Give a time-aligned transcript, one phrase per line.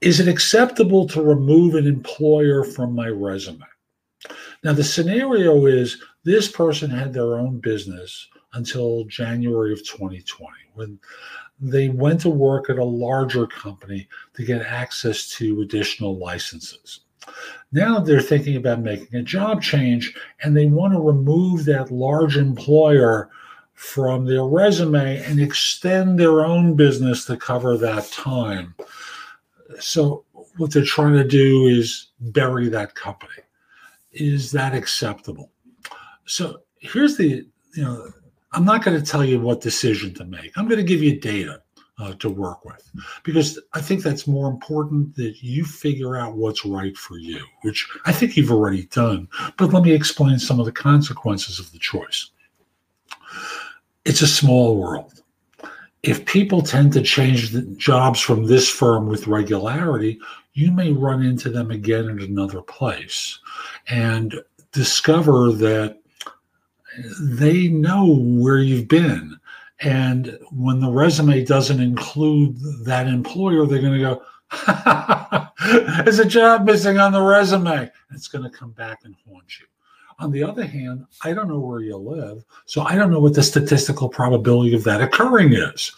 [0.00, 3.64] Is it acceptable to remove an employer from my resume?
[4.64, 10.98] Now, the scenario is this person had their own business until January of 2020 when
[11.60, 17.00] they went to work at a larger company to get access to additional licenses.
[17.72, 22.36] Now they're thinking about making a job change and they want to remove that large
[22.36, 23.30] employer
[23.74, 28.74] from their resume and extend their own business to cover that time.
[29.78, 30.24] So,
[30.56, 33.42] what they're trying to do is bury that company.
[34.12, 35.50] Is that acceptable?
[36.24, 38.08] So, here's the you know,
[38.52, 40.52] I'm not going to tell you what decision to make.
[40.56, 41.62] I'm going to give you data
[42.00, 42.90] uh, to work with
[43.22, 47.88] because I think that's more important that you figure out what's right for you, which
[48.06, 49.28] I think you've already done.
[49.56, 52.30] But let me explain some of the consequences of the choice.
[54.04, 55.22] It's a small world.
[56.02, 60.18] If people tend to change jobs from this firm with regularity,
[60.54, 63.38] you may run into them again in another place
[63.88, 64.34] and
[64.72, 66.00] discover that
[67.20, 69.38] they know where you've been.
[69.80, 74.22] And when the resume doesn't include that employer, they're going to go,
[76.04, 77.90] there's a job missing on the resume.
[78.12, 79.66] It's going to come back and haunt you.
[80.20, 83.34] On the other hand, I don't know where you live, so I don't know what
[83.34, 85.92] the statistical probability of that occurring is.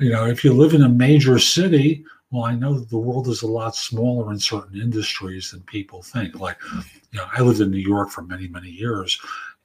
[0.00, 3.42] You know, if you live in a major city, well, I know the world is
[3.42, 6.40] a lot smaller in certain industries than people think.
[6.40, 6.58] Like,
[7.12, 9.18] you know, I lived in New York for many, many years,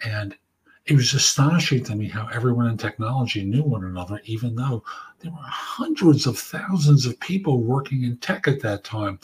[0.05, 0.35] and
[0.85, 4.83] it was astonishing to me how everyone in technology knew one another, even though
[5.19, 9.19] there were hundreds of thousands of people working in tech at that time.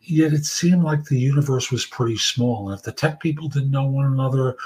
[0.00, 2.70] Yet it seemed like the universe was pretty small.
[2.70, 4.56] And if the tech people didn't know one another,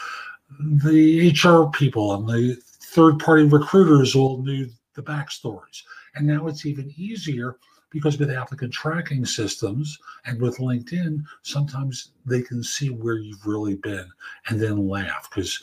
[0.61, 2.57] the HR people and the
[2.95, 5.83] third party recruiters all knew the backstories.
[6.15, 7.57] And now it's even easier
[7.91, 13.77] because with applicant tracking systems and with LinkedIn, sometimes they can see where you've really
[13.77, 14.09] been
[14.49, 15.63] and then laugh because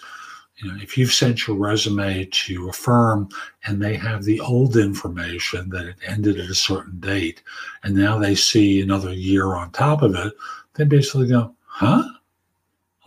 [0.58, 3.30] you know, if you've sent your resume to a firm
[3.66, 7.42] and they have the old information that it ended at a certain date,
[7.84, 10.34] and now they see another year on top of it,
[10.76, 12.04] they basically go, huh?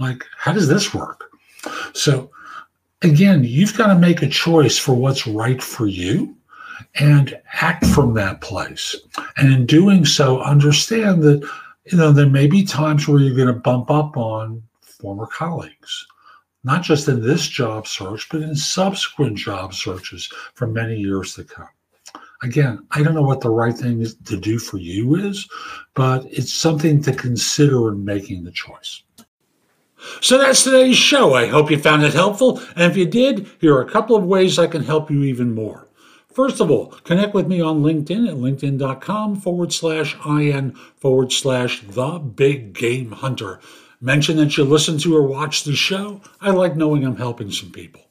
[0.00, 1.30] Like, how does this work?
[1.92, 2.30] So,
[3.02, 6.36] again, you've got to make a choice for what's right for you
[6.96, 8.96] and act from that place.
[9.36, 11.48] And in doing so, understand that,
[11.86, 16.06] you know, there may be times where you're going to bump up on former colleagues
[16.64, 21.44] not just in this job search, but in subsequent job searches for many years to
[21.44, 21.68] come.
[22.42, 25.48] Again, I don't know what the right thing to do for you is,
[25.94, 29.02] but it's something to consider in making the choice.
[30.20, 31.34] So that's today's show.
[31.34, 32.58] I hope you found it helpful.
[32.76, 35.54] And if you did, here are a couple of ways I can help you even
[35.54, 35.88] more.
[36.34, 41.80] First of all, connect with me on LinkedIn at linkedin.com forward slash IN forward slash
[41.82, 43.60] the big game hunter.
[44.04, 46.20] Mention that you listen to or watch the show.
[46.38, 48.02] I like knowing I'm helping some people.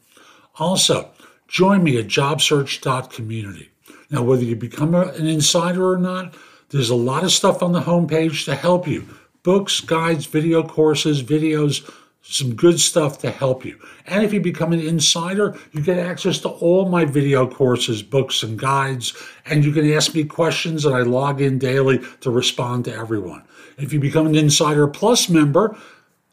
[0.57, 1.11] Also,
[1.47, 3.69] join me at jobsearch.community.
[4.09, 6.33] Now, whether you become a, an insider or not,
[6.69, 9.07] there's a lot of stuff on the homepage to help you
[9.43, 11.87] books, guides, video courses, videos,
[12.23, 13.77] some good stuff to help you.
[14.07, 18.41] And if you become an insider, you get access to all my video courses, books,
[18.41, 19.13] and guides,
[19.45, 23.43] and you can ask me questions, and I log in daily to respond to everyone.
[23.77, 25.75] If you become an Insider Plus member,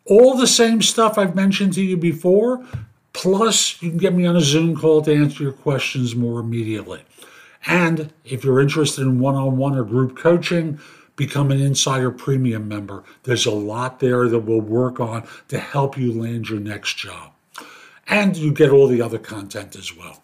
[0.06, 2.64] all the same stuff I've mentioned to you before,
[3.12, 7.02] plus you can get me on a Zoom call to answer your questions more immediately.
[7.66, 10.80] And if you're interested in one on one or group coaching,
[11.16, 13.04] become an Insider Premium member.
[13.24, 17.32] There's a lot there that we'll work on to help you land your next job.
[18.08, 20.22] And you get all the other content as well.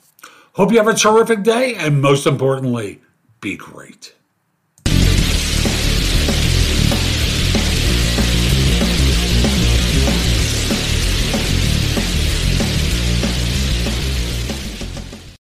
[0.55, 3.03] Hope you have a terrific day, and most importantly,
[3.43, 4.15] be great.